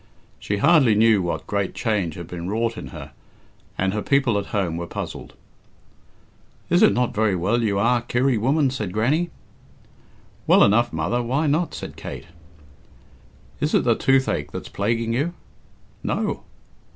She 0.39 0.57
hardly 0.57 0.95
knew 0.95 1.21
what 1.21 1.45
great 1.45 1.75
change 1.75 2.15
had 2.15 2.27
been 2.27 2.49
wrought 2.49 2.75
in 2.75 2.87
her, 2.87 3.11
and 3.77 3.93
her 3.93 4.01
people 4.01 4.39
at 4.39 4.47
home 4.47 4.75
were 4.75 4.87
puzzled. 4.87 5.35
"Is 6.71 6.81
it 6.81 6.91
not 6.91 7.13
very 7.13 7.35
well 7.35 7.61
you 7.61 7.77
are, 7.77 8.01
Kirry, 8.01 8.35
woman?" 8.35 8.71
said 8.71 8.93
Grannie. 8.93 9.29
"Well 10.47 10.63
enough, 10.63 10.91
mother; 10.91 11.21
why 11.21 11.45
not?" 11.45 11.75
said 11.75 11.97
Kate. 11.97 12.25
"Is 13.59 13.75
it 13.75 13.83
the 13.83 13.93
toothache 13.93 14.49
that's 14.51 14.69
plaguing 14.69 15.13
you?" 15.13 15.35
"No." 16.01 16.41